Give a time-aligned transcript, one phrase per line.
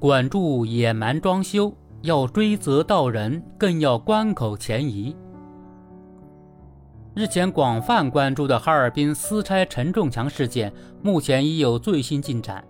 [0.00, 5.16] 管住野蛮装修，要追责到人，更要关口前移。
[7.14, 10.72] 日前广泛关注的哈尔滨私拆承重墙事件，
[11.02, 12.62] 目前已有最新进展。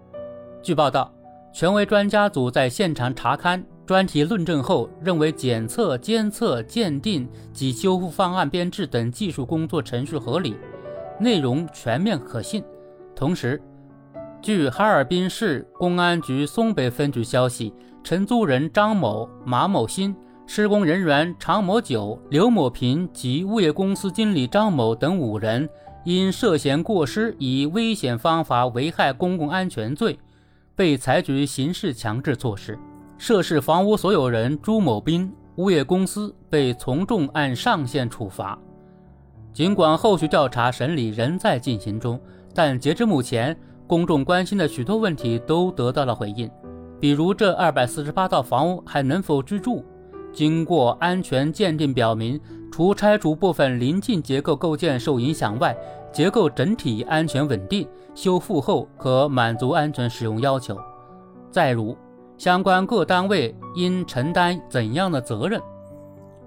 [0.63, 1.13] 据报道，
[1.53, 10.57] 权威专家组在现场查勘、专题论证后，认为检测、监测、鉴定及修复方案编制等技术工作程序合理，
[11.21, 12.65] 内容全面可信。
[13.15, 13.61] 同时，
[14.41, 20.15] 据哈尔滨市公安局松北分局消息，承租人张某、马某新、
[20.47, 25.69] 施工人员常某九、刘某平及物业公司经理张某等五人，
[26.05, 30.17] 因涉嫌过失以危险方法危害公共安全罪，
[30.77, 32.79] 被采取刑事强制措施。
[33.19, 38.57] 涉事房屋所有人朱某斌、物业公司被从重按上限处罚。
[39.53, 42.21] 尽管后续调查审理仍在进行中，
[42.55, 43.55] 但截至目前。
[43.89, 46.49] 公众关心的许多问题都得到了回应，
[47.01, 49.83] 比如这二百四十八套房屋还能否居住？
[50.31, 52.39] 经过安全鉴定表明，
[52.71, 55.75] 除拆除部分临近结构构件受影响外，
[56.13, 60.79] 结构整体安全稳定，修复后可满足安全使用要求。
[61.51, 61.97] 再如，
[62.37, 65.59] 相关各单位应承担怎样的责任？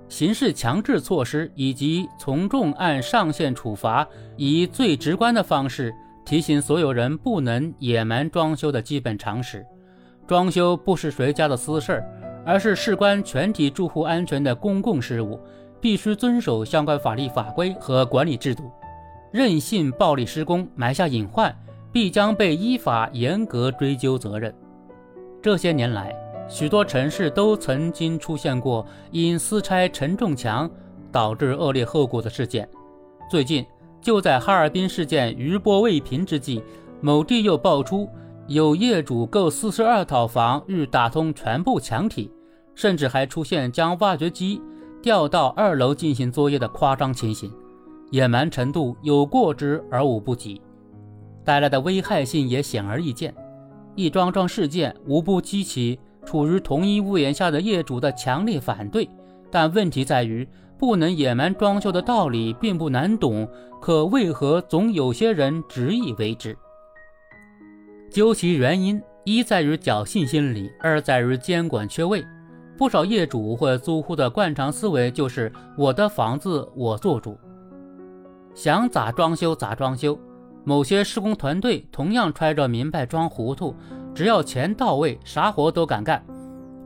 [0.08, 4.08] 刑事强制措施以及从重按上限处罚，
[4.38, 5.92] 以最直观的方式。
[6.24, 9.66] 提醒所有人不能野蛮装修的基本常识：
[10.28, 15.40] 装修不是谁家的私事儿，而是事关全体住户安全的公共事务，
[15.82, 18.72] 必须遵守相关法律法规和管理制度。
[19.32, 21.54] 任性暴力施工埋下隐患，
[21.92, 24.54] 必将被依法严格追究责任。
[25.42, 26.16] 这些年来，
[26.48, 30.70] 许多城市都曾经出现过因私拆承重墙
[31.12, 32.70] 导致恶劣后果的事件。
[33.30, 33.66] 最近。
[34.02, 36.62] 就在哈尔滨事件余波未平之际，
[37.02, 38.10] 某地又爆出
[38.48, 42.32] 有业主购四十二套房欲打通全部墙体，
[42.74, 44.60] 甚至还出现将挖掘机
[45.02, 47.52] 调到二楼进行作业的夸张情形，
[48.10, 50.60] 野蛮程度有过之而无不及，
[51.46, 53.34] 带来的危害性也显而易见。
[53.96, 59.08] 一桩桩事件无不激起处于同一屋檐下的业主的强烈反对，
[59.52, 60.48] 但问题在于。
[60.82, 63.48] 不能野蛮装修的道理并不难懂，
[63.80, 66.58] 可为何总有些人执意为之？
[68.10, 72.26] 究其原因，一在于侥幸心理，二在于监管缺位。
[72.80, 77.38] 不少业主或租户的惯常思维就是“我的房子我做主，
[78.56, 80.18] 想咋装修咋装修”。
[80.66, 83.76] 某些施工团队同样揣着明白装糊涂，
[84.16, 86.26] 只要钱到位，啥活都敢干。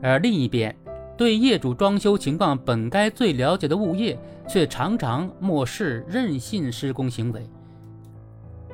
[0.02, 0.76] 而另一边，
[1.18, 7.50] 对业主装修情况本该最了解的物业，却常常漠视、任性施工行为。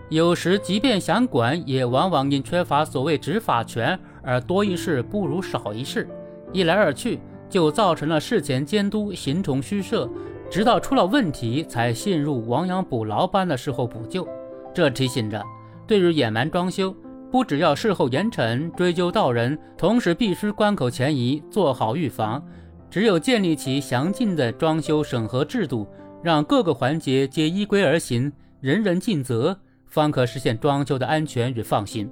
[0.09, 6.07] 有时，即便想管，也往往因缺乏所谓执法权而多一事不如少一事。
[6.52, 7.19] 一来二去，
[7.50, 10.09] 就造成了事前监督形同虚设，
[10.50, 14.28] 直到出了问题才陷入亡羊补牢般的事后补救。
[14.73, 15.41] 这提醒着，
[15.88, 16.94] 对于野蛮装修。
[17.31, 22.44] 不只要事后严惩、追究到人，同时必须关口前移，做好预防。
[22.90, 25.88] 只有建立起详尽的装修审核制度，
[26.22, 32.12] 让各个环节皆依规而行，人人尽责，方可实现装修的安全与放心。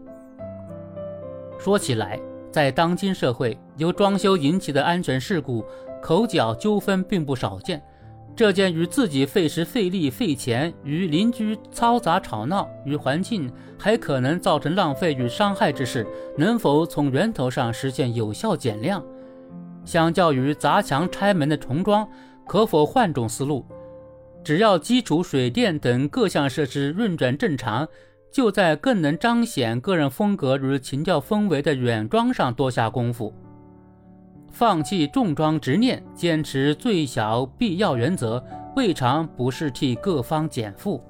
[1.60, 2.18] 说起来，
[2.50, 5.66] 在当今社会，由装修引起的安全事故、
[6.02, 7.84] 口角纠纷并不少见。
[8.40, 16.08] 这件与自己费时费力费钱，与邻居嘈杂吵闹，与环境还可能造成浪费与伤害之事，
[16.38, 19.04] 能否从源头上实现有效减量？
[19.84, 22.08] 相较于砸墙拆门的重装，
[22.48, 23.66] 可否换种思路？
[24.42, 27.86] 只要基础水电等各项设施运转正常，
[28.32, 33.34] 就在更能彰显个人风格与情调氛围的软装上多下功夫。
[34.52, 38.44] 放弃重装执念，坚持最小必要原则，
[38.76, 41.04] 未尝不是替各方减负。